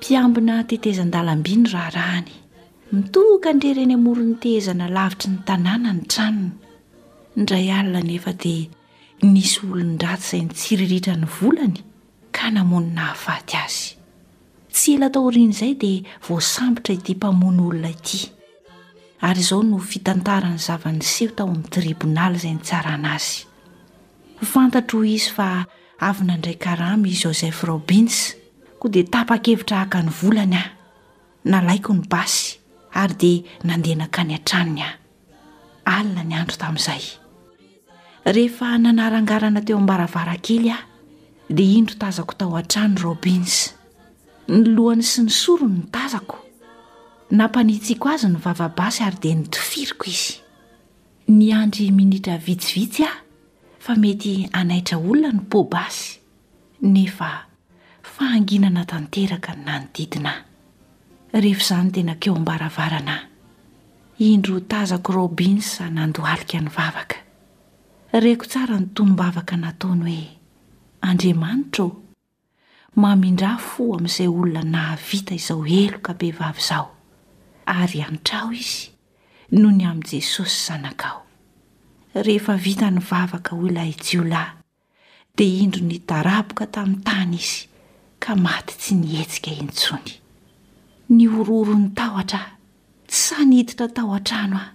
[0.00, 2.32] mpiambina tetezan-dalambi ny raharahany
[2.92, 6.48] mitoka ndrereny amoronytezana lavitry ny tanàna ny tranona
[7.36, 8.64] indray alina nefa dia
[9.32, 11.76] nisy olonydraty izay ny tsiriritra ny volany
[12.36, 13.84] ka namonina hafaty azy
[14.72, 18.20] tsy ela tao rian' izay dia voasambotra ity mpamono olona ity
[19.20, 23.44] ary izao no fitantarany zava-n'ny seho tao amin'ny tribonaly izay nytsarana azy
[24.52, 25.48] fantatr ho izy fa
[26.08, 28.39] avina ndray karamy joseh robins
[28.80, 30.68] kde tapakevitra ahaka ny volany ah
[31.50, 32.56] na laiko ny basy
[33.00, 34.90] ary dea nandehanakany an-traniny a
[35.98, 37.04] alina ny andro tamin'izay
[38.36, 40.78] rehefa nanarangarana teo ambaravarakely a
[41.56, 43.54] dea indro tazako tao an-tranoy robins
[44.48, 46.36] ny lohany sy ny sorony ny tazako
[47.38, 50.32] nampanitsiako azy ny vavabasy ary de nitofiriko izy
[51.36, 53.12] ny andry minitra vitsivitsy a
[53.84, 56.06] fa mety anaitra olona ny po basy
[56.80, 57.49] nefa
[58.20, 60.40] fanginana tanteraka n nanodidinahy
[61.32, 63.22] rehefa izany tena keo am-baravaranahy
[64.18, 67.16] indro tazako robins nandoalika ny vavaka
[68.24, 70.36] rehko tsara ny tomom-bavaka nataony hoe
[71.08, 71.90] andriamanitra ô
[73.00, 76.86] mamindrà fo amin'izay olona nahavita izao heloka be vavy izao
[77.78, 78.82] ary antrao izy
[79.60, 81.18] nony amin'i jesosy zanakao
[82.24, 84.52] rehefa vita ny vavaka hoy lay ijiolahy
[85.36, 87.69] dia indro ny daraboka tamin'ny tany izy
[88.20, 90.12] kamaty tsy nihetsika intsony
[91.10, 92.54] ny orohoro ny tahotra aho
[93.10, 94.70] tsy sanyhititra tahoan-trano aho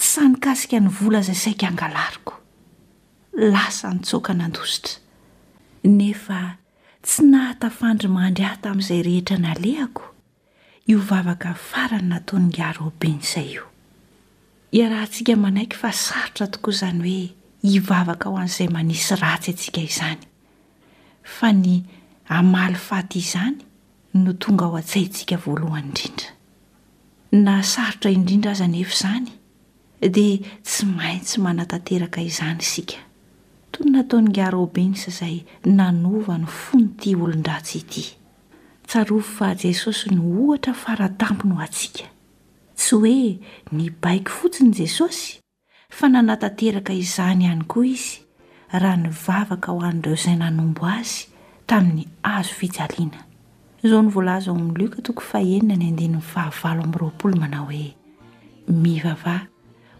[0.00, 2.34] tsy sanykasika ny vola izay saika hangalariko
[3.52, 5.00] lasa nitsoakanandositra
[5.96, 6.40] nefa
[7.06, 10.04] tsy nahatafandrymandry aho tamin'izay rehetra nalehako
[10.88, 13.64] io vavaka farany nataoning aroobiny izay io
[14.76, 17.34] ia raha ntsika manaiky fa sarotra tokoa izany hoe
[17.70, 20.18] hivavaka ho an'izay manisy ratsy atsika izany
[21.38, 21.76] fa ny
[22.28, 23.58] hamaly faaty izany
[24.14, 26.30] no tonga ao a-tsaintsika voalohan'y indrindra
[27.44, 29.28] na sarotra indrindra aza nefa izany
[30.16, 32.98] dia tsy maintsy manatateraka izany isika
[33.72, 35.36] toy nataonyngarobeny saizay
[35.78, 38.04] nanova no fo ny ty olondratsy ity
[38.88, 42.04] tsarofo fa jesosy no ohatra faratampo no oatsika
[42.78, 43.18] tsy hoe
[43.76, 45.28] ny baiky fotsiny jesosy
[45.96, 48.14] fa nanatanteraka izany ihany koa izy
[48.82, 51.22] raha nyvavaka ho an'dreo izay nanombo azy
[51.68, 53.22] tamin'ny azo fijaliana
[53.82, 57.94] izao ny voalaza ny lioka tokoy fahenina ny andenimy fahavalo amin'ny roapolo manao hoe
[58.68, 59.40] mivava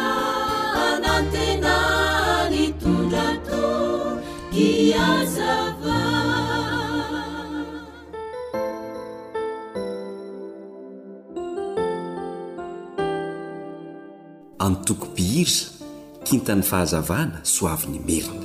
[14.59, 15.84] antokobihirza
[16.25, 18.44] kintan'ny fahazavana soavyny merina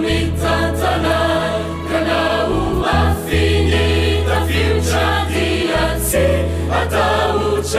[0.00, 1.08] מצצל
[1.88, 7.76] כנהו מפידי תכיל שחי לשה התהוש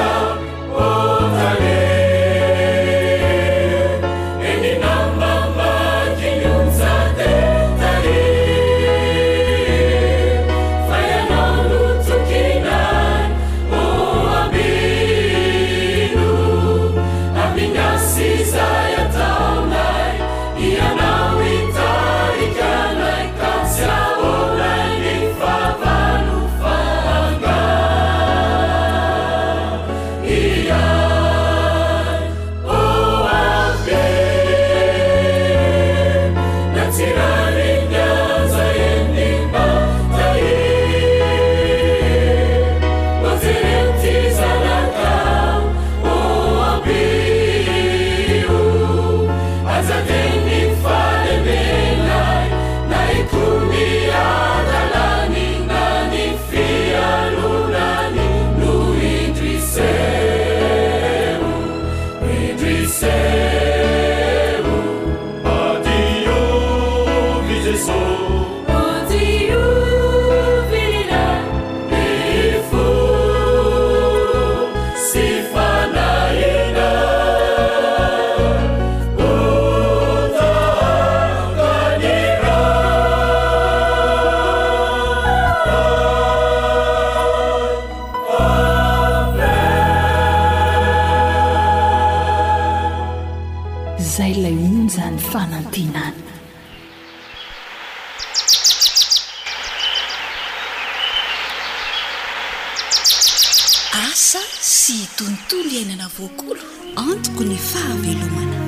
[104.08, 106.62] asa sy tontolo iainana voakolo
[107.10, 108.60] antoko ny fahavelomana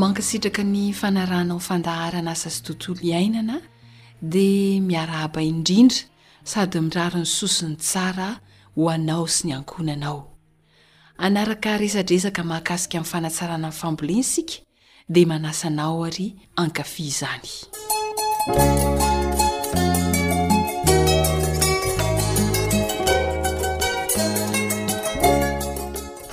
[0.00, 3.56] mankasitraka ny fanaranany fandaharana asa sy tontolo iainana
[4.32, 6.00] dia miaraaba indrindra
[6.50, 8.28] sady mirariny sosiny tsara
[8.76, 10.26] ho anao sy ny ankonanao
[11.18, 14.54] anarakaresadresaka mahakasika amin'ny fanatsarana nnyfamboliny sika
[15.08, 17.50] dia manasanao ary ankafi izany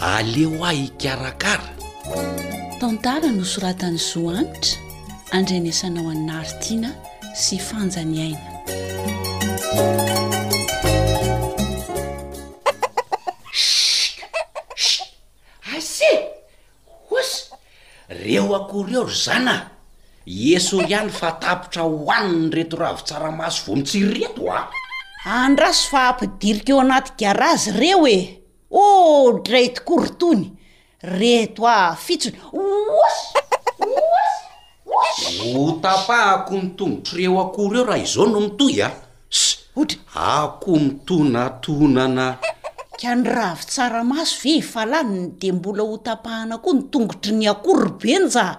[0.02, 1.70] aleo a ikarakara
[2.80, 4.80] tantara nosoratany zoanitra
[5.32, 6.94] andrenasanao any naaritina
[7.36, 8.58] sy fanjany aina
[18.28, 19.62] reo akory eo ry zanah
[20.56, 24.60] eso ihany fa tapitra hoanyny reto ravotsaramaso vo mitsiry reto a
[25.46, 28.20] andraso fa ampidirika eo anaty garazy reo e
[28.84, 30.44] oh draytokorytony
[31.20, 32.38] reto a fitsony
[33.16, 33.18] s
[35.62, 38.88] o tapahako mitombotra reo akory eo raha izao no mitoy a
[39.40, 39.42] s
[39.80, 40.04] ohtra
[40.44, 42.26] ako mitonatonana
[42.98, 48.54] kanyravi tsaramaso ve fa laniny de mbola hotapahana koa ny tongotry ny akorybenjaa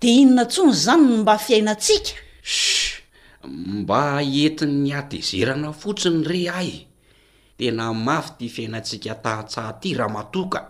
[0.00, 2.56] de inona ntsony zany mba fiainatsika s
[3.76, 4.00] mba
[4.44, 6.70] entin'ny atezerana fotsiny re ay
[7.58, 10.60] tena mafy ty fiainatsika tahatsahaty raha matoka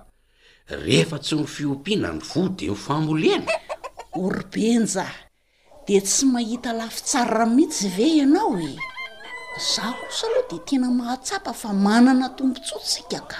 [0.84, 3.52] rehefa tsy nifiompiana ny vo de nyfamolena
[4.24, 5.06] orbenja
[5.86, 8.72] de tsy mahita lafitsara mihitsy ve ianao e
[9.58, 13.38] zah hosa aloha de tena mahatsapa fa manana tombontsotsika ka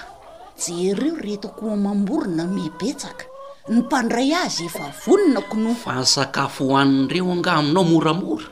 [0.57, 3.25] jery reo retoko hoamamorina mibetsaka
[3.67, 8.47] ny mpandray azy efa vononako noh fa ny sakafo hoannreo anga aminao moramora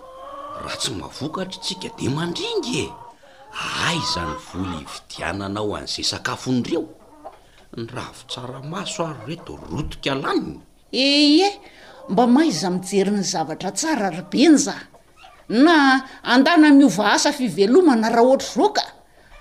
[0.63, 2.88] raha tsy mavokatra tsika de mandringy e
[3.88, 6.84] ayzany voly hividiananaho an'izay sakafonireo
[7.79, 10.60] ny ra vo tsaramaso ary reto rotokaalaniny
[10.91, 11.50] ey e
[12.12, 14.75] mba maiza mijery ny zavatra tsara rybeny za
[15.50, 18.84] na andana miova asa fivelomana raha ohatra voka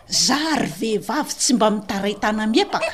[0.08, 2.86] za ry vehivavy tsy mba mitaraitana miepaka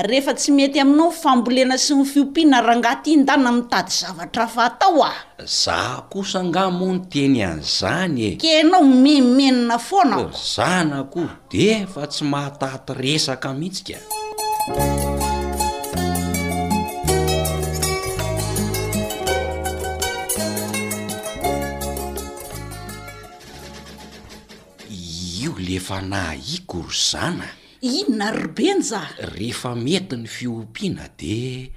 [0.00, 5.18] rehefa tsy mety aminao fambolena sy ny fiompina rahangahaty andana mitady zavatra fa atao ah
[5.44, 11.28] za kosa nga moa ny teny an'izany e ke anao memenina foana za na ko
[11.52, 13.96] de fa tsy mahataty resaka mihitsika
[25.76, 27.48] efa naiko ry zana
[27.82, 29.00] inona y robenja
[29.34, 31.70] rehefa mety ny fiompiana de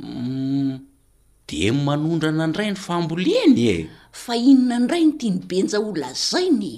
[0.00, 0.72] mm,
[1.48, 3.76] de manondra na andray ny famboleny e
[4.22, 6.74] fa inona indray no tia ni benja olazainy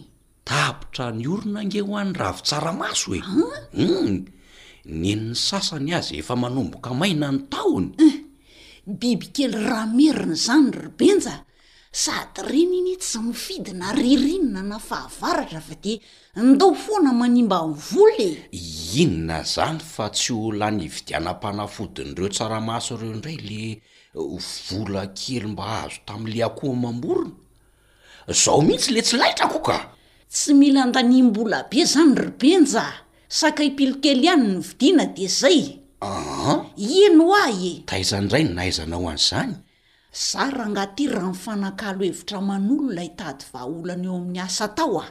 [0.48, 3.58] tapitra ny orona ange ho an'ny ravy tsaramaso em ah.
[3.78, 4.08] um
[5.00, 8.16] nyenyny sasany azy efa manomboka maina ny taony eh,
[9.00, 11.34] biby kely raha merina zany robenja
[11.92, 16.00] sady renynytsy mifidyna ririnona na fahavaratra fa di
[16.36, 18.36] ndao foana manimba ny vola e
[19.02, 24.40] inona zany fa tsy ho lany vidianam-panafodin' ireo tsaramaso ireo indray le eh,
[24.70, 27.32] vola kely mba azo tamin'le akoamamborona
[28.42, 29.78] zaho mihitsy le tsy laitra koka
[30.32, 32.92] tsy mila ndani m-bola be izany robenjaa
[33.38, 35.60] sakaypilikely ihany ny vidiana de zay
[36.00, 39.54] aha ino h ah e taaizandray nonaaizanao an'izany
[40.12, 45.04] za raha ngaty raha mifanakalo hevitra manolona hitady vaa olana eo amin'ny asa tao a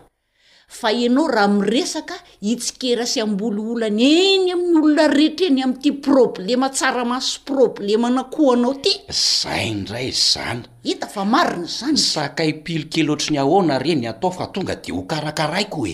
[0.67, 7.05] fa anao raha miresaka hitsikera sy amboly olany eny amin'ny olona rehetreny ami'ity problema tsara
[7.05, 12.83] maso problema na koho anao ty zay ndray zany hita fa mariny zany sakay pili
[12.89, 15.93] kelotra ny ahona reny atao fa tonga de ho karakaraiko e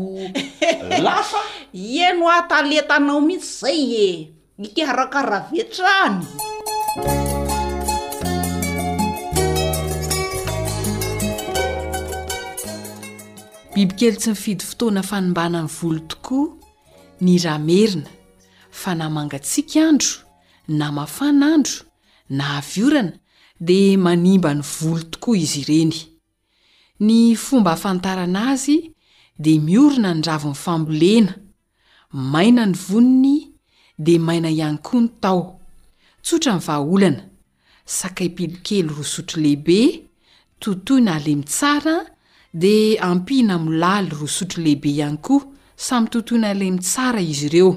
[1.05, 1.41] lafa
[1.73, 4.09] ieno h ahtaletanao mihitsy zay e
[4.67, 6.19] itiarakara vetrany
[13.73, 16.51] bibikely tsy nifidy fotoana fanombananny volo tokoa
[17.23, 18.18] ny rahamerina
[18.83, 20.13] fa namangatsika andro
[20.79, 21.75] namafanaandro
[22.39, 23.11] nahaviorana
[23.69, 25.95] dia manimba ny volo tokoa izy ireny
[27.07, 28.77] ny fomba hafantarana azy
[29.43, 31.33] di miorina nyravon'ny fambolena
[32.33, 33.33] maina ny voniny
[34.05, 35.41] dia maina iany koa ny tao
[36.23, 37.23] tsotra ny vahaolana
[37.97, 39.79] sakaypilokely ro sotro lehibe
[40.61, 41.95] totoy na alemytsara
[42.61, 45.43] dia ampiana milaly ro sotro lehibe ihany koa
[45.85, 47.71] samy tontoyny alemytsara izy ireo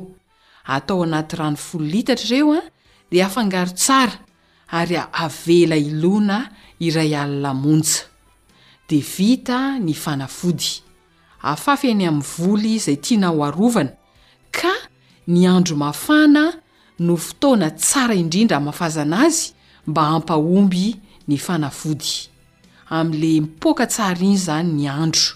[0.64, 2.70] atao anaty rano folo litatra ireo ah, a
[3.10, 4.12] de afangaro tsara
[4.70, 6.50] ary avela ilona
[6.80, 8.04] iray alinamonja
[8.88, 10.82] de vita ny fanafody
[11.42, 13.90] afaf any ami'ny voly zay tiana o arovana
[14.52, 14.72] ka
[15.26, 16.52] ny andro mafana
[16.98, 19.52] no fotoona tsara indrindra mafazana azy
[19.86, 22.28] mba ampahomby ny fanafody
[22.90, 25.34] am'le mpoka tsara iny zany ny andro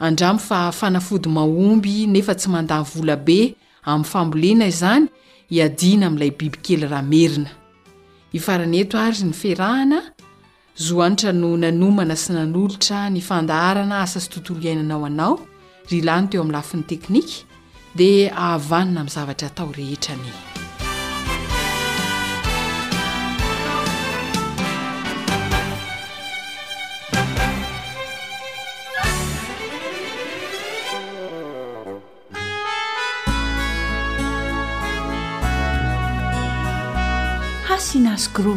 [0.00, 3.56] aa fa fanafody mahomby nefa tsy manday volabe
[3.90, 5.06] amin'ny famboliana izany
[5.50, 7.50] hiadina ami'ilay bibykely rahamerina
[8.34, 10.00] hifaran eto ayry ny firahana
[10.86, 15.34] zoanitra no nanomana sy nanolotra ny fandaharana asa sy tontolo iainanao anao
[15.90, 17.36] ry lany teo amin'ny lafin'ny teknika
[17.98, 20.45] dia ahavanina amin'y zavatra tao rehetrany
[38.16, 38.56] سكرو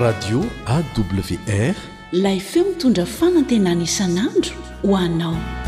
[0.00, 0.42] radio
[0.74, 1.74] awr
[2.12, 5.59] layfeo mitondra fanantenany isanandro ho anao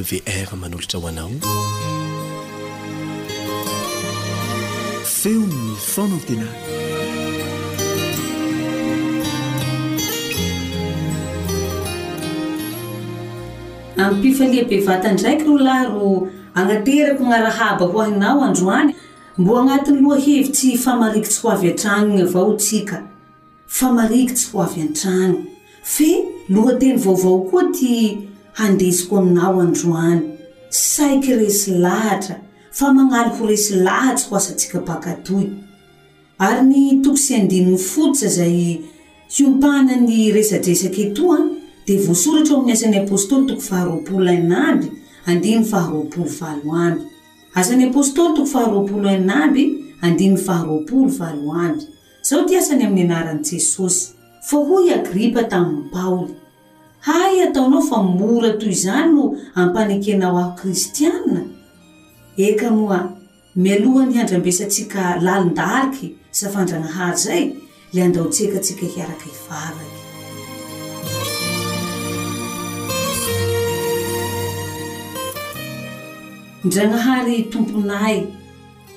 [0.00, 1.28] r manolotra hoanao
[5.04, 6.46] feonfonatena
[13.96, 18.94] ampifalia be vatandraiky lo laro agnaterako mgnarahaba hoahinao androany
[19.38, 23.02] mbô agnatiny loa hevitsy famarikitsy hoavy antraniny avao tsika
[23.66, 25.44] famarikytsy hoavy antragny
[25.82, 28.16] fe loha teny vaovao koa ty
[28.58, 30.22] handesiko amina o androany
[30.70, 32.36] saiky resi lahatra
[32.78, 35.44] fa magnaly ko resy lahatsy ko asantsika bakatoy
[36.46, 38.56] ary ny toko sy andinyny fotsa zay
[39.38, 41.38] iompanan'ny resadresaka etoa
[41.86, 44.90] dia voasoratra o amin'ny asan'ny apostoly toko faharoapolo ainaby
[45.30, 46.90] and faharoapol vala
[47.60, 49.64] asan'ny apostoly toko faharaol ainaaby
[50.06, 51.70] andy faharoaol vaa
[52.28, 54.04] zao ty asany amin'ny anaran' jesosy
[54.48, 56.34] fa hoy i agripa tamin'ny paoly
[57.08, 61.40] hay ataonao fa mora toy izany no ampanekenao aho kristiana
[62.36, 62.98] eka noa
[63.56, 67.44] mialohany handrambesantsika lalindariky e, safandragnahary zay
[67.92, 69.96] le andao tseka atsika hiaraky hivavany
[76.64, 78.22] ndragnahary tomponahy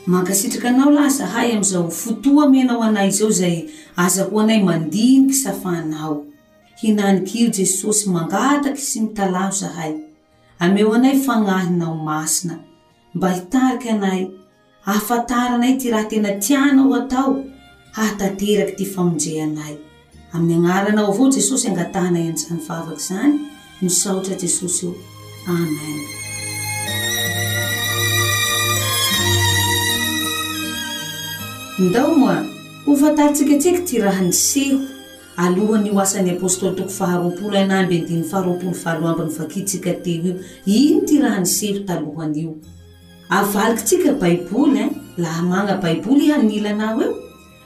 [0.05, 3.63] mankasitraka anao laza hay am'izao fotoa mianao anay izao zay
[3.95, 6.25] azaho anay mandiniky safanao
[6.81, 9.93] hinanikyio jesosy mangataky sy mitalaho zahay
[10.59, 12.59] ameo anay fagnahinao masina
[13.15, 14.27] mba hitaaky anay
[14.85, 17.43] ahafatara anay ty raha tena tiana ho atao
[17.91, 19.75] hahatateraky ty famonje anay
[20.33, 23.35] amin'ny agnaranao avao jesosy angatanay an'izany vavaky izany
[23.81, 24.93] nosaotra jesosy io
[31.77, 32.33] amenndao ma
[32.85, 34.79] hofatatsikitsiky ty rahanseho
[35.37, 38.01] alohany io asan'ny apostoly toko aharol ay
[39.27, 40.33] dnakitsika te io
[40.65, 42.55] ino ty raha ny se talohanyio
[43.29, 44.89] avaliky tsika baiboly e eh?
[45.17, 47.15] lahamana baiboly ianilanao eo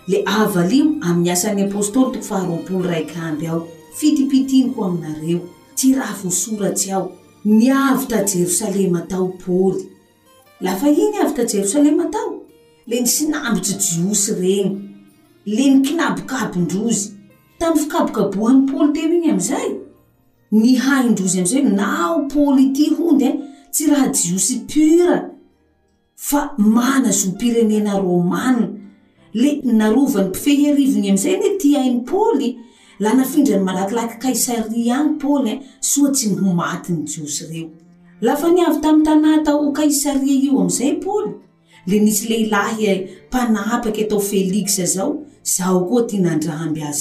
[0.08, 5.40] le avalio amin'ny asan'ny apostoly toko raiky aby ao fitipitiniko aminareo
[5.76, 7.12] ty rah vosoratsy ao
[7.46, 9.82] niavytra jerosalema tao pôly
[10.62, 12.42] lafa i niavyta jerosalema tao
[12.88, 14.82] le ny sinambotsy jiosy regny
[15.46, 17.15] le nykinabokabyndrozy
[17.70, 19.68] amfikabokabohan'ny pôly te igny amzay
[20.62, 23.32] nihaindrozy amzay nao pôly ty hondye
[23.74, 25.16] tsy raha jiosy pura
[26.28, 26.42] fa
[26.76, 28.60] manazo pirenena rôman
[29.42, 32.50] le narovan'ny mpifehyariviny amzay l ty ainy poly
[33.04, 35.54] la nafindrany malakilaky kaisari any plye
[35.92, 37.70] soatsy nho matiny jiosy reo
[38.26, 41.30] lafa niavy tam tanà atao kaisaria io amizay poly
[41.88, 42.86] le misy lehilahy
[43.30, 45.10] mpanapaky ataofeliksa zao
[45.44, 47.00] zaokoa tynandraamby az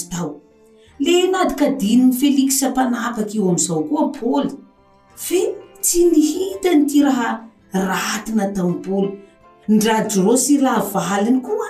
[0.99, 4.49] le nady kadininy feliksa mpanapaky io amizao koa paly
[5.15, 5.39] fe
[5.81, 9.09] tsy nihitany ty raha raty nataony paly
[9.67, 11.67] ndradrosy rah valiny koa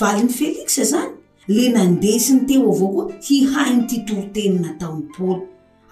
[0.00, 1.10] valiny feliksa zany
[1.48, 5.42] le nandesiny teo avao koa hihainy ty toroteny nataony paôly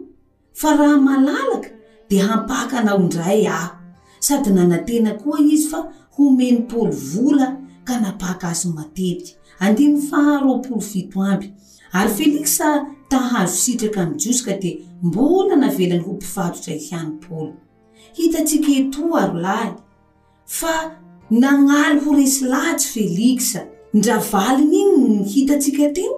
[0.61, 1.69] fa raha malalaka
[2.09, 3.80] de hampahaka anao indray a
[4.21, 5.79] sady nanantena koa izy fa
[6.17, 7.47] homeny paoly vola
[7.83, 9.31] ka napaka azony matetika
[9.65, 11.47] andeha my faharoampolo fito amby
[11.97, 12.67] ary feliksa
[13.09, 14.69] tahazo sitraka amnny jiosyka di
[15.03, 17.53] mbona navelan'ny ho mpifato dray hiany poly
[18.17, 19.71] hitatsika etoaro lahy
[20.59, 20.75] fa
[21.31, 23.59] nagnaly ho resy lahtsy feliksa
[23.93, 26.15] ndra valiny igny ny hitatsika tino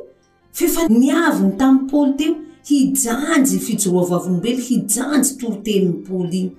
[0.58, 2.36] fefa niaviny tami'y paoly teo
[2.70, 6.52] hijanjy fijoroavavombelo hijanjy toroteninny poly iny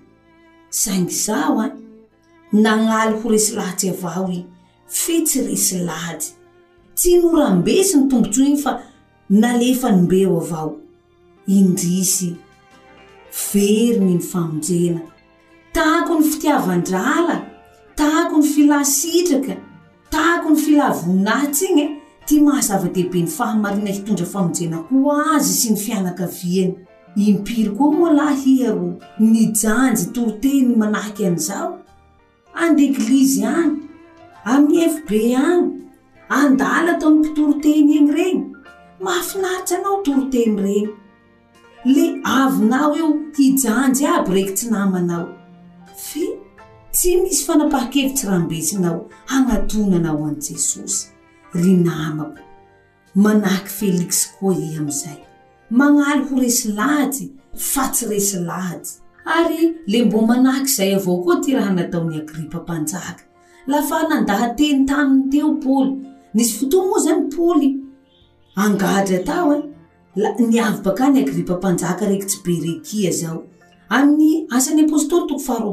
[0.77, 1.67] saingy zaho a
[2.53, 4.39] nagnaly ho resi latsy avao i
[4.99, 6.33] fitsyresi lahtsy
[6.99, 8.73] tsy norambe sy ny tombontsoaigny fa
[9.43, 10.73] nalefanombeo avao
[11.57, 12.31] indrisy
[13.45, 15.01] verony ny fahonjena
[15.79, 17.37] taako ny fitiavandrala
[18.01, 19.55] taako ny filasitraka
[20.17, 21.87] taako ny fila voninahtsy ignye
[22.27, 26.75] ty mahazava-dehibe ny fahamarina hitondra faonjena ho azy sy ny fianakaviany
[27.17, 28.87] impiry koa moa lah hiaro
[29.33, 31.71] nijanjy toriteny manahaky anizao
[32.63, 33.43] andeglizy
[34.45, 35.69] agny am fbe agny
[36.39, 38.41] andala atao ny mpitoroteny agny regny
[39.05, 40.95] maafinaritsy anao toroteny regny
[41.95, 42.05] le
[42.39, 45.27] avinao eo hijanjy aby reky tsy namanao
[46.09, 46.25] fe
[46.95, 48.99] tsy misy fanapaha-kevitsy rambesinao
[49.31, 50.99] hagnatona anao an' jesosy
[51.61, 52.41] ry namako
[53.23, 55.21] manahaky felisy ko i amizay
[55.81, 57.27] magnaly ho resy lahty
[57.71, 59.01] fa tsy resy lahtsy
[59.37, 63.23] ary le mbo manahaky zay avao koa ty raha nataon'ny agripa mpanjaka
[63.73, 65.93] lafa nandahateny tanyny teo poly
[66.35, 67.69] nisy fotomy oa zany poly
[68.63, 69.61] angadry atao e
[70.23, 73.41] la niav baka ny agripa mpanjaka reky tsy berekia zao
[73.97, 75.65] amin'ny asan'ny apostoly tok fayar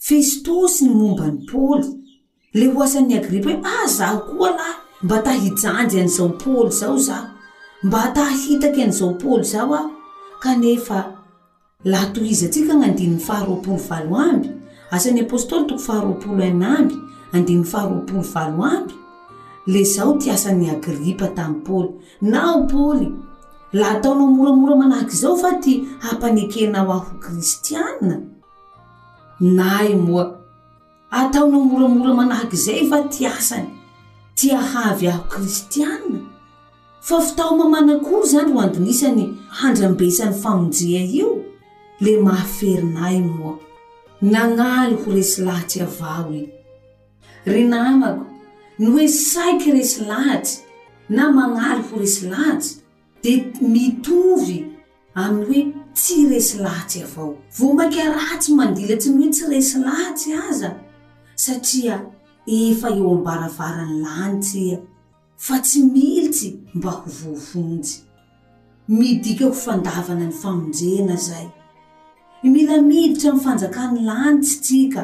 [0.06, 1.88] festosy ny momban'ny paoly
[2.58, 4.16] le ho asan'ny agripa o aza a
[5.02, 7.26] mba tahijanjy an'izao poly zao zaho
[7.82, 9.82] mba tahhitaky an'izao poly zao a
[10.40, 11.00] kanefa
[11.84, 13.96] laha toy izy tsika gnandny faharoaoo va
[14.32, 14.48] amby
[14.94, 18.94] asan'ni apostoly toko fhaa namya fahao va amy
[19.66, 21.88] le zao ty asan'ny agripa tam paly
[22.20, 23.08] nao poly
[23.72, 28.16] laha ataonao moramora manahaky zao fa ty hampanekenao aho kristiana
[29.40, 30.24] na moa
[31.10, 33.68] ataonao moramora manahaky zay faa
[34.36, 36.18] tya havy aho kristiana
[37.00, 39.24] fa fitao mamanak'ory zany ro andinisany
[39.60, 41.30] handrambesan'ny famonjea io
[42.04, 43.54] le mahaferinay moa
[44.34, 46.44] nagnaly ho resi lahtsy avao iy
[47.52, 48.26] ry namako
[48.78, 50.60] ny hoe saiky resi lahatsy
[51.16, 52.72] na magnaly ho resy lahtsy
[53.22, 53.32] de
[53.72, 54.58] mitovy
[55.22, 55.60] aminy hoe
[55.96, 60.70] tsy resi lahtsy avao vo maika a ratsy mandilatsy ny hoe tsy resy lahtsy aza
[61.44, 61.96] satria
[62.46, 64.78] efa eo ambaravarany lanitsy a
[65.36, 67.92] fa tsy militsy mba ko voavonjy
[68.88, 71.46] midikako fandavana ny famonjena zay
[72.42, 75.02] mila miditra nifanjakany lanitsy tsika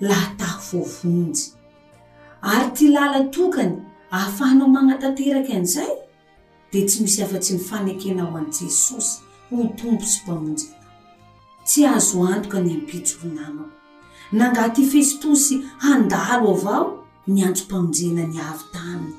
[0.00, 1.42] laha tako voavonjy
[2.42, 3.74] ary ty lala tokany
[4.10, 5.92] ahafahanao magnatanteraky an'izay
[6.72, 10.76] de tsy misy afatsy mifanekenaho an' jesosy ho tompo sy mpamonjena
[11.66, 13.77] tsy azo antoka nympitso vonama
[14.32, 16.86] nangaty i festosy andaro avao
[17.26, 19.12] niantsompamonjena nyavy taminy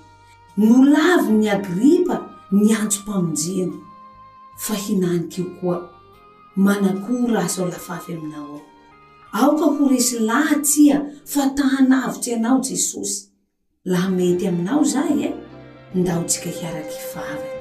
[0.66, 2.16] no lavy ny agripa
[2.52, 3.78] ny antsompamonjena
[4.64, 5.78] fa hinanykyo koa
[6.56, 8.62] manakoo rahazaho lafafy aminao ao
[9.50, 10.96] aoka ho resy laha tia
[11.26, 13.28] fa ta hanavitsy anao jesosy
[13.92, 15.30] laha mety aminao zay e
[15.96, 17.59] ndao tsika hiaraky ifava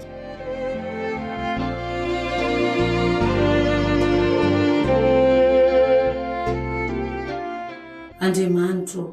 [8.28, 9.08] andriamanitroo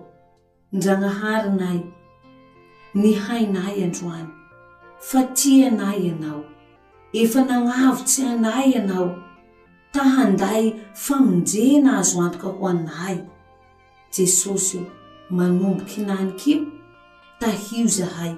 [0.75, 1.79] ndragnaharinay
[3.01, 4.29] nyhainay androany
[5.09, 6.41] fa tianay anao
[7.21, 9.07] efa nagnavotsy anay anao
[9.93, 10.63] tahanday
[11.05, 13.17] famonjena azo antoka ho anahay
[14.15, 14.79] jesosy
[15.37, 16.59] manomboky inany kio
[17.39, 18.31] tahio zahay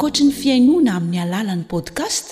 [0.00, 2.26] koatry ny fiainoana amin'ny alalan'ny podkast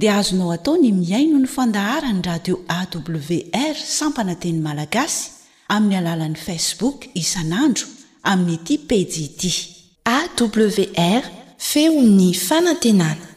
[0.00, 5.26] dia azonao atao ny miaino ny fandahara ny radio awr sampananteny malagasy
[5.74, 7.86] amin'ny alalan'i facebook isanandro
[8.30, 9.12] amin'ny iati pejd
[10.16, 11.22] awr
[11.70, 13.35] feon'ny fanantenana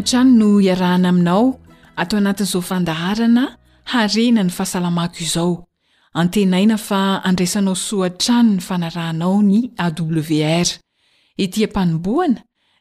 [0.01, 1.59] trany no iarahna aminao
[1.95, 5.65] atao anatin izao fandaharana harena ny fahasalamako izao
[6.13, 10.67] antenaina fa andraisanao soa trano ny fanarahnao ny awr
[11.37, 12.41] itia mpanomboana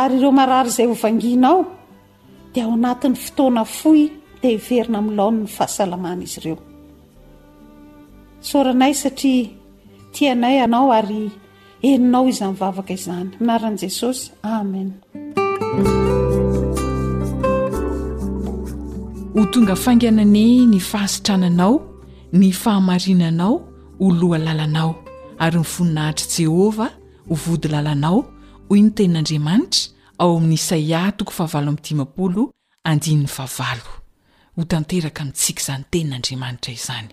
[0.00, 1.64] ary ireo marary izay hovanginao
[2.54, 4.00] dia ao anatin'ny fotoana foy
[4.42, 6.56] dia hiverina aminylaon ny fahasalamana izy ireo
[8.48, 9.50] soranay satria
[10.14, 11.26] tianay ianao ary
[11.82, 14.88] eninao izy amin'nvavaka izany minaran' jesosy amen
[19.36, 21.74] ho tonga fainganane ny fahasitrananao
[22.40, 23.54] ny fahamarinanao
[24.00, 24.90] o loha lalanao
[25.44, 26.86] ary myvoninahitra jehova
[27.28, 28.18] ho vody lalanao
[28.72, 29.80] hi no tenin'andriamanitra
[30.18, 32.42] ao amin'nysayah toko fahavalo amn'y dimapolo
[32.90, 33.92] andinn'ny fahavalo
[34.56, 37.08] ho tanteraka nitsikazany tenin'andriamanitra izany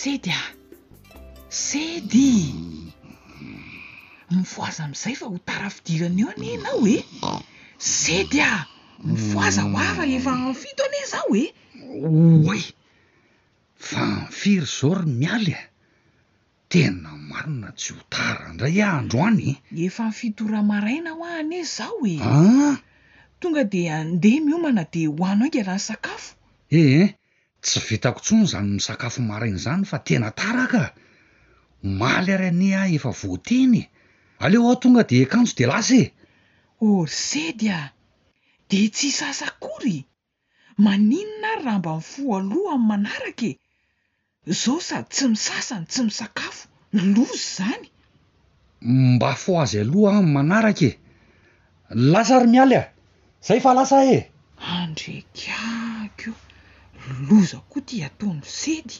[0.00, 0.40] sedya
[1.48, 2.75] sedy
[4.34, 7.04] mifoaza am'izay fa ho tara fidirana eo any anao e eh?
[7.96, 8.62] sedya ah!
[9.06, 11.44] mifoaza ho afa efa ny fito ane zao e
[12.50, 12.60] oe
[13.88, 15.62] va ny firy zaory mialy a
[16.70, 19.48] tena marina tsy ho tara ndray ah handro any
[19.86, 22.28] efa ny fitora maraina ho a ah, ane zaho e eh?
[22.30, 22.76] aah
[23.40, 26.28] tonga de andeha miomana de hoanao inkeraha ny sakafo
[26.80, 27.08] ehhe eh!
[27.64, 30.82] tsy vitako ntsony zany ny sakafo maraina zany fa tena taraka
[32.00, 33.82] maly ary ani a ah, efa voteny
[34.44, 36.12] aleo aho tonga de kanjo de lasa e
[36.86, 37.80] or sedy a
[38.68, 39.98] de tsy sasa kory
[40.84, 43.50] maninona ry raha mba mi foa loha am' manarakae
[44.60, 46.62] zao sady tsy misasany tsy misakafo
[47.14, 47.86] lozy zany
[49.14, 50.98] mba fo azy aloha am manaraka e
[52.12, 52.84] lasa ry mialy a
[53.46, 54.18] zay efa lasa e
[54.78, 56.32] andraikako
[57.28, 58.96] loza koa ty ataony sedy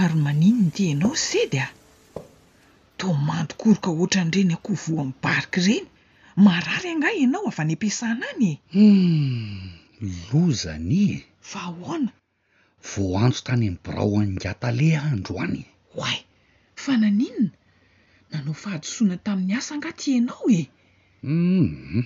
[0.00, 1.66] ary maninony teanao sedya
[2.98, 5.86] do mando koroka oatranyireny akohovo amny barka reny
[6.44, 9.64] marary angah ianao ava ny ampiasana any e hmm,
[10.30, 11.16] lozanie
[11.50, 12.12] vahoana
[12.88, 15.62] vo antso tany any brao anngatale andro any
[15.94, 16.18] hway
[16.82, 17.52] fa naninona
[18.30, 20.62] nanao fahadosoina tamin'ny asa angaty anao e
[21.26, 22.02] hmm,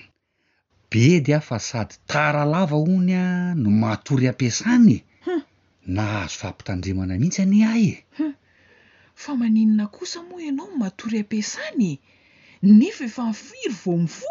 [0.91, 3.25] be dy a fa sady tara lava hony a
[3.63, 5.01] no matory ampiasany e.
[5.97, 7.87] nahazo fampitandremana mihitsy any ahy
[8.19, 8.33] eu
[9.23, 11.85] fa maninona kosa moa ianao ny matory ampiasany
[12.67, 14.31] e nefa efa nifiry vo mifo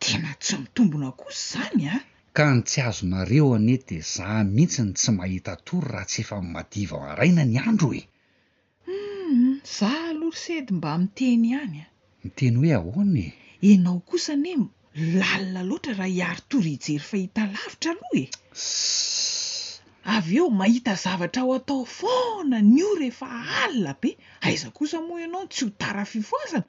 [0.00, 2.00] de na tsy mitombona kosa izany a ah.
[2.36, 6.96] ka ny tsy azonareo ane de zaho mihitsyny tsy mahita tory raha tsy efa madiva
[7.12, 8.02] araina ny andro e
[8.86, 11.90] hum za alohary sedy mba miteny hany a ah.
[12.24, 13.30] miteny hoe ahoana e
[13.72, 14.52] ianao kosa ne
[15.18, 18.24] lalina loatra raha hiary tory hijery fahita lavitra aloha e
[20.14, 23.26] avy eo mahita zavatra ho atao faona ny io rehefa
[23.64, 24.10] alina be
[24.46, 26.64] aiza kosa moa ianao tsy ho dara fifoasana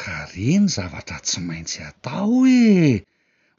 [0.00, 3.04] kaa re ny zavatra tsy maintsy atao oe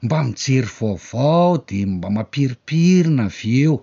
[0.04, 3.76] mba mijery vaovao de mba mampiripirina avy eo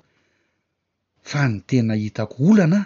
[1.29, 2.85] fa ny tena hitako olanaa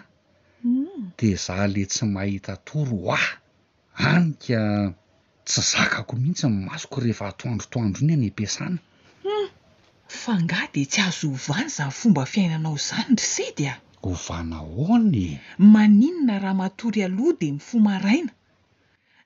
[0.64, 1.04] hmm.
[1.18, 3.32] de za le tsy mahita toro aa
[4.16, 4.60] anika
[5.48, 8.80] tsy zakako mihitsy n masoko rehefa atoandrotoandro iny any am-piasana
[10.22, 13.74] fa ngah de tsy azo hovany zany fomba fiainanao zany rsedy a
[14.10, 15.28] ovana hony
[15.74, 18.32] maninona raha matory aloha de nyfo maraina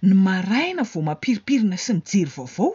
[0.08, 2.70] ny maraina vao mampiripirina sy mijery vaovao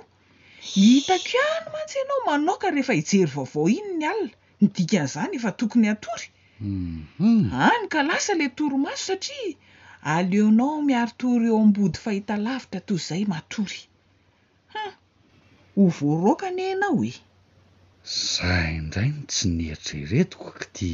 [0.71, 6.29] hitakoahno mantsyanao manaoka rehefa hijery vaovao iny ny alina nidikan'izany efa tokony atory
[6.61, 7.53] mhm.
[7.69, 9.57] any ka lasa le torimaso satria
[10.17, 13.81] aleonao miaritory eo ambody fahita lavitra toy izay matory
[14.73, 14.85] ha
[15.75, 17.13] ho voaroka ny anao e
[18.15, 20.91] zah indraino tsy neritreretikoka ti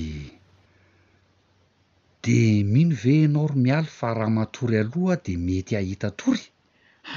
[2.24, 2.36] de
[2.72, 6.44] mino ve enao ro mialy fa raha matory alohaa de mety ahita tory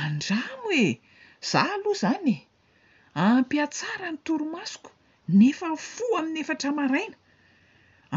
[0.07, 0.87] andramo e
[1.51, 2.37] zah aloha zany e
[3.33, 4.91] ampiatsara ny toromasoko
[5.39, 7.17] nefa fo amin'ny efatra maraina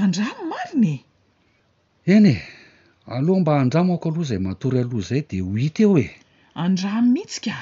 [0.03, 0.95] andramo marinye
[2.15, 2.37] eny e
[3.19, 6.09] aloha mba andramo ako aloha izay matory aloha zay de ho it eo e
[6.67, 7.57] andramo mihitsy ka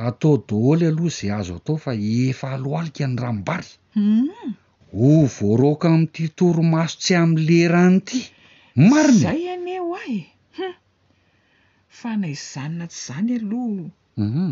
[0.00, 1.92] atao daholy aloha zay azo atao fa
[2.28, 4.50] efa aloalika ny rahamibaryum hmm.
[5.06, 8.20] o voaroka ami''ity toromaso tsy am'leran' ity
[8.90, 10.20] marinyzahy aneho a e
[10.56, 10.74] hu hmm.
[12.00, 13.90] fanaizanna tsy izany alohaum
[14.24, 14.50] mhm.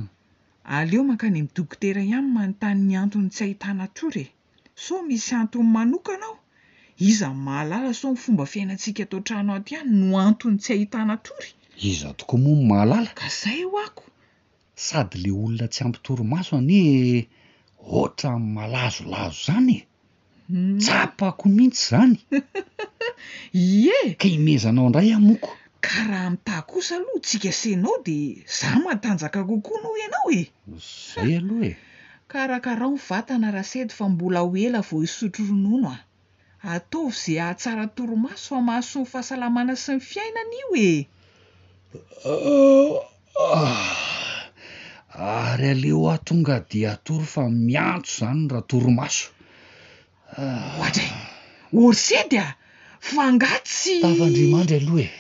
[0.79, 4.33] aleo mankany midokoteraian manontanyny antony tsy ahitana trory e
[4.85, 6.37] so misy antony manokanaho
[7.11, 11.15] iza ny mahalala sao ny fomba fiainatsika atao trano aty any no antony tsy hahitana
[11.25, 11.51] trory
[11.91, 14.05] iza toko moa ny mahalala ka zahy ho ako
[14.87, 16.79] sady le olona tsy ampytoromaso any
[17.85, 19.81] hoe ohatra n malazolazo zany e
[20.51, 20.79] hmm.
[20.83, 22.17] tsapako mihitsy zany
[23.87, 25.51] i e ka imezanao ndray amoko
[25.85, 28.17] ka raha amita kosa aloha tsika senao de
[28.57, 30.43] zaho matanjaka kokoa noo ianao e
[31.15, 31.73] zay aloha e
[32.31, 36.01] karakarao ny vatana rahasety fa mbola ho ela vao hisotroronono a
[36.75, 40.89] ataovy zay ahtsara toromaso fa mahasony fahasalamana sy ny fiainana io e
[42.31, 43.01] ah,
[43.45, 43.79] ah.
[45.29, 49.29] ary aleo haho tonga de atory fa miantso zany rahatorimaso
[50.39, 51.11] ah, oadray
[51.79, 52.47] or sedy a
[53.13, 55.11] fangatsytavaandrimandry aloha e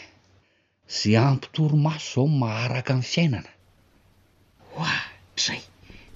[1.00, 3.50] za ampitorimaso zao maharaka amin'ny fiainana
[4.72, 4.94] hoa
[5.38, 5.62] dray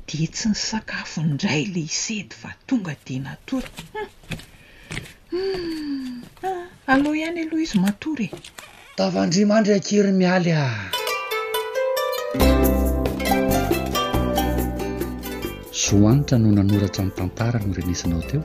[0.07, 4.09] de etsy ny sakafoindray la isedy fa tonga de natoryahu
[5.31, 5.37] hmm.
[5.37, 6.67] hmm.
[6.93, 8.39] alloha ihany aloha izy matory e
[8.99, 10.65] tavaandrimandry akery mialy a
[15.75, 18.43] sohanatra no nanoratra ny tantara no renesanao teo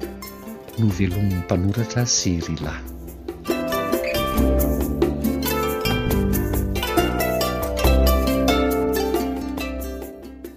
[0.81, 2.73] no velomi'ny panoratra serila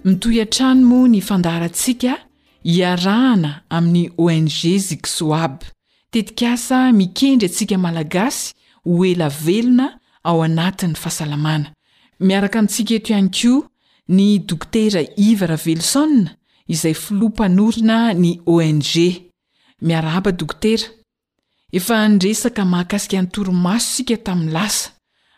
[0.05, 2.17] mitoyantranomo nifandarantsika
[2.65, 4.49] hiarahana amin'ny ong
[4.87, 5.61] ziksoab
[6.11, 8.53] tetik asa mikendry atsika malagasy
[8.83, 11.67] ho ela velona ao anatiny fahasalamana
[12.19, 13.53] miaraka amintsika eto ihany ko
[14.15, 16.31] ny dokotera ivara velisonna
[16.67, 18.81] izay filoa mpanorina ny ong
[19.81, 20.83] miarahaba dokotera
[21.71, 24.89] efa nresaka mahakasika any toromaso sika taminy lasa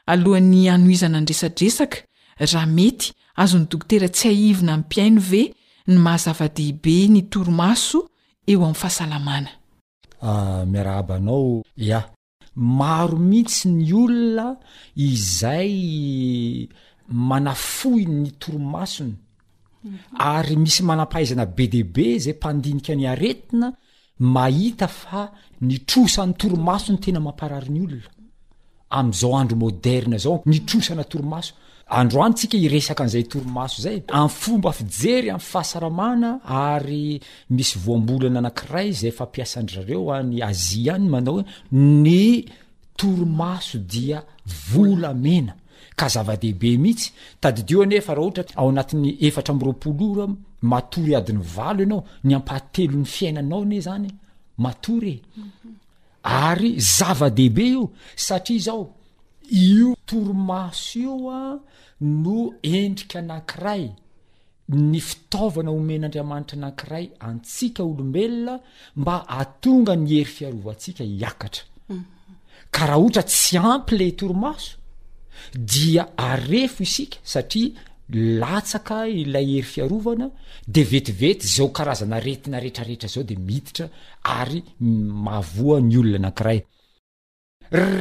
[0.08, 1.98] alohany anoizana andresadresaka
[2.40, 5.54] raha mety azony dokotera tsy hahivina ny piaino ve
[5.88, 8.00] ny mahazava-dehibe ny toromaso
[8.50, 9.54] eo ami'ny fahasalamanamraao
[10.22, 10.62] ah,
[11.98, 12.02] a
[12.56, 14.48] maro mihitsy ny olona
[14.96, 15.78] izay
[17.08, 19.14] manafohi ny toromasony
[20.18, 23.68] ary misy manampahaizana be diabe zay mpandinika ny aretina
[24.36, 25.22] mahita fa
[25.68, 28.08] ni trosan'ny torimaso ny tena mamparariny olona
[29.00, 31.54] am'izao andro moderna zao ny trosana torimaso
[32.00, 36.30] andro any tsika iresaka an'izay torimaso zay am'y fomba fijery am'y fahasaramana
[36.68, 37.20] ary
[37.56, 41.46] misy voambolana anakiray zay fampiasan-drareo any azia any manao hoe
[42.06, 42.16] ny
[43.00, 44.18] torimaso dia
[44.70, 45.54] volamena
[45.96, 47.10] ka zava-dehibe mihitsy
[47.44, 50.26] tadidioanefa raha ohata ao anatin'ny efatra amroapol ora
[50.72, 54.10] matory adiny valo anao ny ampahatelo n'ny fiainanao ne zany
[54.64, 55.22] matory e
[56.50, 57.84] ary zava-dehibe io
[58.28, 58.84] satria zao
[59.76, 61.42] io torimaso io a
[62.24, 62.38] no
[62.80, 63.84] endrika anankiray
[64.92, 68.54] ny fitaovana omen'andriamanitra anakiray antsika olombelona
[69.02, 72.04] mba atonga ny hery fiarovatsika hiaatra mhm.
[72.74, 74.72] ka raha ohatra tsy ampyle torimaso
[75.54, 77.72] dia arefo isika satria
[78.40, 80.28] latsaka ilay hery fiarovana
[80.74, 83.86] de vetivety zao karazana retina rehetrarehetra zao de miditra
[84.40, 84.60] ary
[85.26, 86.60] mahavoa ny olona nakiray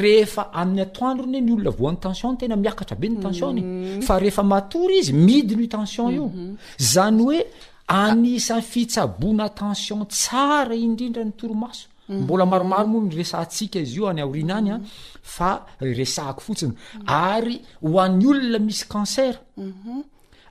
[0.01, 4.03] rehefa amin'ny atoandro ny hoe ny olona voan'ny tensionny tena miakatra be ny tensionny mhm.
[4.07, 6.53] fa rehefa matory izy midiny i tension io mhm.
[6.93, 7.41] zany hoe
[8.03, 14.21] anisan'ny fitsaboana tension tsara indrindra ny toromaso mbola maromaro moa ny resantsika izy io any
[14.21, 14.79] aoriana any a
[15.37, 15.51] fa
[15.81, 16.75] resaako fotsiny
[17.07, 20.03] ary ho an'ny olona misy cancer mhm.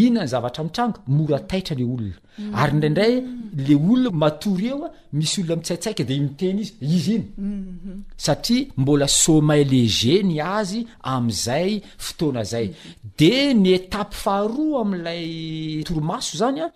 [0.00, 2.52] iinany zavatra amitranga mora taitra nle olona mm.
[2.60, 3.14] ary ndraindray
[3.66, 8.00] le olona matory eo a misy olona mitsaiitsaika de miteny izy izy iny mhm.
[8.24, 10.80] satria mbola somal léger ny azy
[11.14, 11.70] am'izay
[12.04, 12.66] fotoana zay
[13.18, 13.32] de
[13.62, 15.24] ny étape faharoa amlay
[15.86, 16.66] toromaso zany a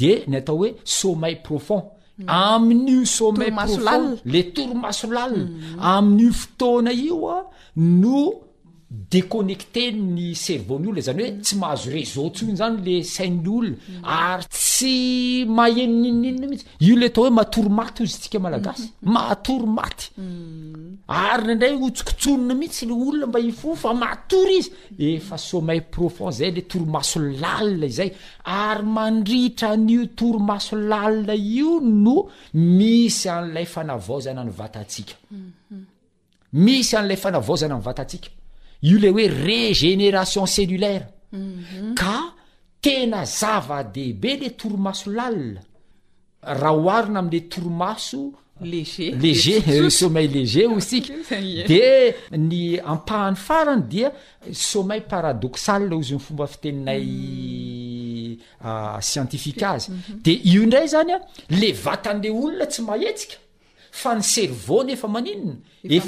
[0.00, 1.84] de ny atao hoe somail profond
[2.16, 2.30] Mm.
[2.32, 4.02] amin'io sommaimasolal
[4.32, 5.34] le touromaso lal
[5.92, 7.44] amin'io fotona io a ah,
[8.00, 8.20] no
[8.90, 14.92] déconnecté ny cervn'ny olona zany oe tsy mahazo retsony zany le sainny olona ary tsy
[15.50, 19.10] mahenininninna mihitsy io le tao hoe matory maty oztsika malagasy mhm.
[19.10, 21.02] mao mhm.
[21.08, 24.70] ary nandray otsokotsnona mihitsy le olona mba i fo fa matory izy
[25.16, 28.12] efasomayprofond zay le torimaso lal izay
[28.44, 36.98] ary mandritran'io torimaso lala io no misy a'lafanzana ny takamisy mhm.
[36.98, 38.30] an'lay fanavaozana ny vatatsika
[38.86, 41.94] io le hoe régénération cellulaire mhm.
[41.98, 42.16] ka
[42.84, 45.60] tena zava-dehibe le torimaso lala
[46.42, 48.20] raha oharina am'le torimaso
[48.62, 51.14] lge léger somel léger osika
[51.70, 51.82] de
[52.36, 54.12] ny ampahany farany dia
[54.52, 58.38] sommel paradoxalozy ny fomba fiteninay mm.
[58.62, 60.22] ah, scientifike azy mhm.
[60.22, 61.18] de io ndray zany a
[61.50, 63.36] le vatan'ley olona tsy mahetsika
[63.96, 66.00] fa ny cervo nyefaannaeaary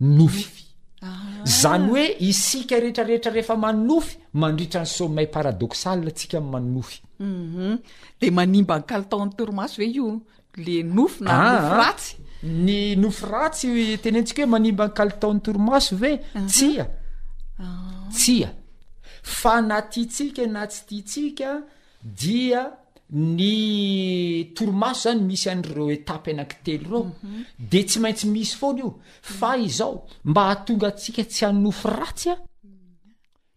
[0.00, 1.88] nofyzany ah.
[1.88, 7.76] hoe isika rehetrarehetra rehefamaofy mandritra n'ny somayparadoal atsika mannofy mhm.
[8.20, 10.20] de manimba ny kaltaon'ny toromaso ve io
[10.56, 12.44] le nofnofat ah, ah.
[12.44, 16.46] ny nofy atsytenntsika hoe manimba ny kalitaon'nytorimaso ve mhm.
[16.46, 16.86] tsia
[18.10, 18.50] tsia
[19.44, 21.62] anatisika na tsy titsika
[22.02, 22.81] dia
[23.12, 27.44] ny torimaso zany misy anreo etapy ananktely reo mhm.
[27.58, 29.64] de tsy maintsy misy fony io fa mhm.
[29.64, 32.38] izao mba hatonga atsika tsy annofratsya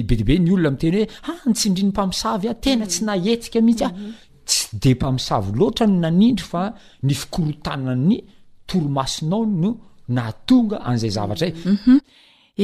[0.08, 1.12] be dibe ny olona mi teny hoe
[1.44, 3.92] any ah, tsindrinympamisavy a tena tsy naetika mihitsya
[4.50, 6.64] tsy de mpamisavy loatra no nanindry fa
[7.06, 8.16] ny fikorotana ny
[8.68, 9.70] toromasinao no
[10.16, 12.00] natonga an'izay zavatra um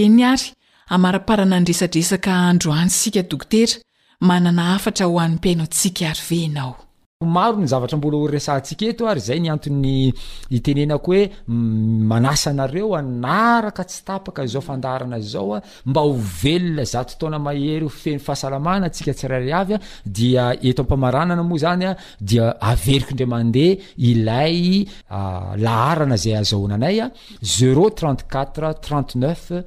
[0.01, 0.47] eny ary
[0.95, 3.75] amaraparana nydresadresaka androany sika dokotera
[4.29, 6.73] manana afatra ho an'nym-piainao tsika ary venao
[7.23, 10.11] maro ny zavatra mbola or resantsika eto ary zay ny anto'ny
[10.51, 11.29] itenenako hoe
[12.11, 20.81] manasyanareo anaraka tsy taaka zao fandaana zaoa mba oelna zattonamahery feno fahaaana atsika tsrairiaa diaeto
[20.83, 24.85] ampaaanana moa zany dia averiky ndra mandeha ilay
[25.57, 27.07] laarana zay azaonanay a
[27.41, 29.63] 03439-4528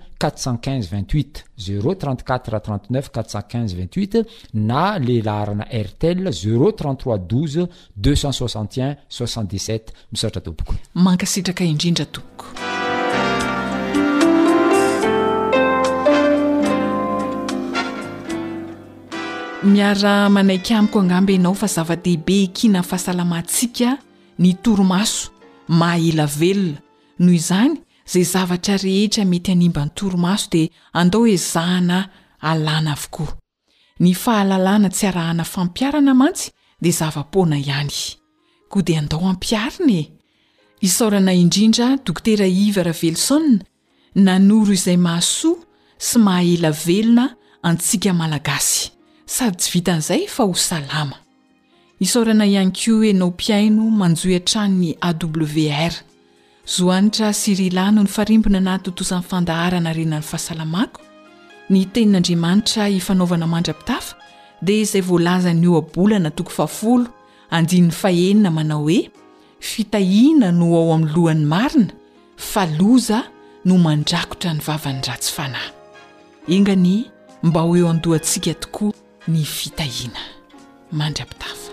[1.57, 4.25] 03 28
[4.55, 9.81] na le laharana artell 033 1 7
[10.13, 10.75] misortra toboko
[11.07, 12.47] mankasitraka indrindra toboko
[19.73, 23.93] miara manaika amiko angambo ianao fa zava-dehibe kina fahasalamatsiaka
[24.39, 25.31] ny toromaso
[25.69, 26.77] mahaelavelona
[27.19, 27.75] noho izany
[28.13, 32.09] zay zavatra rehetra mety hanimbany toromaso dea andao hoe zahana
[32.41, 33.37] alana avokoa
[34.01, 36.51] ny fahalalana tsy arahana fampiarana mantsy
[36.83, 37.91] dzavaona ihany
[38.71, 40.07] a d andao ampiarina
[40.81, 43.39] israna indrindra doktera iraveliso
[44.15, 45.59] nanoro izay mahasoa
[45.99, 47.25] sy mahaelavelona
[47.67, 48.93] antsika malagasy
[49.27, 50.79] sady tsy vian'zay a sa
[52.33, 55.93] n ihay ko enaompiaino manjoyatranny awr
[56.65, 61.01] zoaitra sirilano ny farimbona natotosan'nyfandaharana renany fahasalamako
[61.71, 64.15] ny tenin'andriamanitra ifanaovana mandrapitafa
[64.63, 67.07] dea izay voalaza ny o abolana toko fahafolo
[67.51, 69.11] andininy fahenina manao hoe
[69.61, 71.93] fitahina no ao amin'ny lohan'ny marina
[72.37, 73.23] fa loza
[73.65, 75.73] no mandrakotra ny vavany ratsy fanahy
[76.49, 77.11] engany
[77.43, 78.93] mba hoeo andohantsika tokoa
[79.29, 80.23] ny fitahiana
[80.93, 81.73] mandrapitafa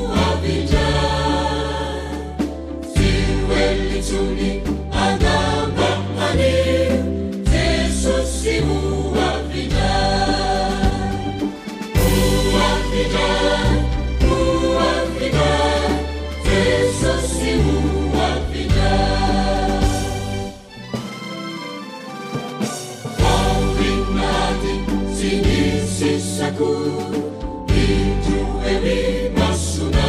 [27.83, 30.07] itoele masona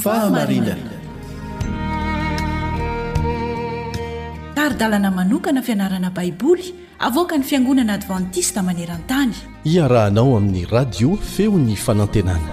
[0.05, 0.95] fahamarinaa
[4.57, 6.65] tarydalana manokana fianarana baiboly
[7.07, 9.33] avoaka ny fiangonana advantista manerantany
[9.75, 12.51] iarahanao amin'ny radio feo ny fanantenana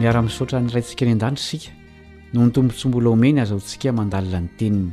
[0.00, 1.74] miara-misotra nyraintsika any an-dandra isika
[2.34, 4.86] no ny tombontsymbola omeny azao ntsika mandalina ny teniny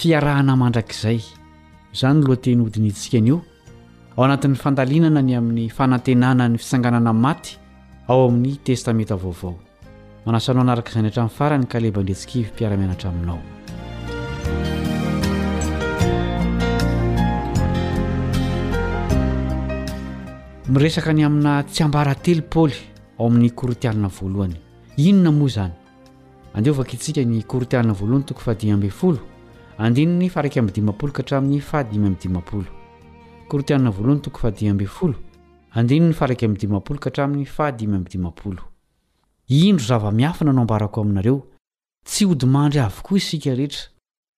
[0.00, 1.18] fiarahana mandrakizay
[1.94, 3.38] izany loa teny hodinyitsika nio
[4.16, 7.58] ao anatin'ny fandalinana ny amin'ny fanantenana ny fisanganana nmaty
[8.08, 9.54] ao amin'ny testameta vaovao
[10.26, 13.40] manasanao anarakaizany hatramn'ny farany ka lebaindretsikivmpiaramianatra aminao
[20.88, 22.74] eaka ny amina tsy ambaratelopaoly
[23.18, 24.56] ao amin'ny korotianna voalohany
[24.98, 25.74] inona moa zany
[26.54, 29.18] andeovaka itsika ny kortianna voalohany toko faadifolo
[29.78, 32.81] andinny faraiky mdimapolo ka hatramin'ny fahadimy iol
[39.54, 41.38] indro zava-miafina ano mbarako aminareo
[42.06, 43.88] tsy hodimandry avokoa isika rehetra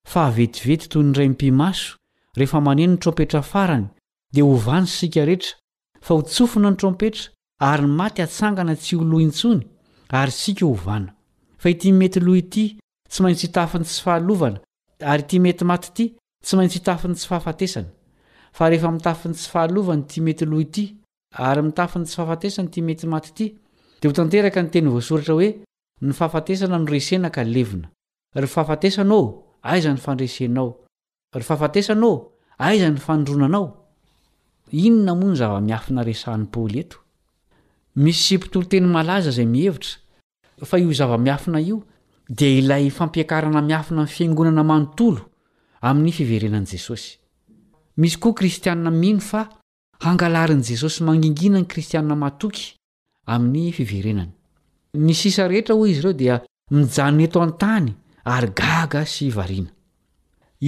[0.09, 1.97] fa havetivety toy ny ray mpimaso
[2.37, 3.87] rehefa maneno ny trompetra farany
[4.33, 5.55] dia ho vany sy sika rehetra
[6.03, 9.63] fa ho tsofona ny trompetra ary maty hatsangana tsy ho loh intsony
[10.11, 11.15] ary sika ho vana
[11.59, 12.65] fa ityy mety loh ity
[13.09, 14.59] tsy maintsy hitafiny tsy fahalovana
[15.11, 17.89] ary tymetymaty ity tsy maintsy hitafiny tsy fahafatesana
[18.57, 20.85] f rehefa mitafiny tsy fahalovany ity mety loh ity
[21.49, 23.47] ary mitafiny tsy fahafatesany ty mety maty ity
[24.01, 25.49] dh teka nyteny voasoratra hoe
[26.05, 27.89] ny fafatesana noresena ka lena
[31.37, 32.11] ryfaftesna
[38.11, 41.77] azyaan'y tooteny alaza zay miheitra zaa-miaina io
[42.39, 47.19] di ilay fampiakarana miafina ny fiangonana manono 'y fienes
[47.97, 49.45] misy koa kristiana mino fa
[50.05, 52.75] hangalarin'i jesosy mangingina ny kristiana matoky
[53.33, 54.31] amin'ny fiverenany
[55.07, 56.41] ny sisa rehetra ho izy ireo dia
[56.71, 57.89] mijanony eto an-tany
[58.35, 59.71] ary gaga sy variana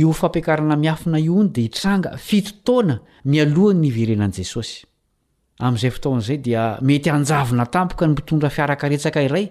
[0.00, 2.96] io fampiakarana miafina iony di itranga fitotoana
[3.30, 4.74] mialohany ny iverenan' jesosy
[5.64, 9.46] amin'izay fotaon'izay dia mety anjavyna tampoka ny mpitondra fiaraka retsaka iray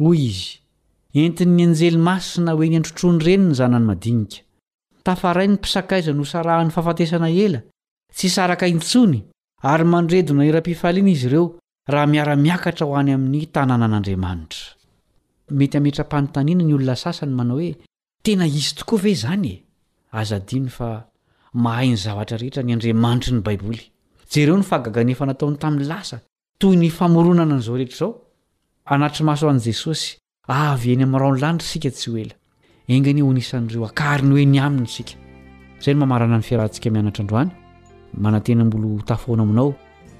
[0.06, 0.58] hoy izy
[1.26, 4.40] entinyny anjely masina hoe niantrotronyreniny zanany madinika
[5.04, 7.60] tafarai ny mpisakaizanyhosarahan'ny fafatesana ela
[8.16, 9.20] tsy saraka intsony
[9.72, 11.46] ary mandredona ira-pifaliny izy ireo
[11.92, 14.62] raha miaramiakatra ho any amin'ny tanàna an'andriamanitra
[15.58, 17.70] mety hametrampanontaniana ny olona sasany manao hoe
[18.26, 19.56] tena izy tokoa ve zany e
[20.20, 20.88] aza diny fa
[21.64, 23.84] mahainy zavatra rehetra ny andriamanitry ny baiboly
[24.32, 26.16] jereo ny fagaganefa nataony tamin'ny lasa
[26.60, 28.10] toy ny famoronana n'izao rehetraizao
[28.94, 30.16] anatry maso hoan' jesosy
[30.58, 32.34] aavy eny amin'nyrao ny lanitry sika tsy hoela
[32.94, 35.14] engany honisan'ireo akari ny hoe ny aminy sika
[35.82, 37.50] zay ny mamarana ny fiarantsika mianatrandroany
[38.24, 39.70] mananteny mbolo tafona aminao